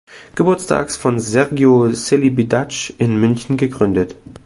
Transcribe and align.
Geburtstags 0.33 0.97
von 0.97 1.19
Sergiu 1.19 1.91
Celibidache 1.93 2.91
in 2.97 3.21
München 3.21 3.55
gegründet. 3.55 4.15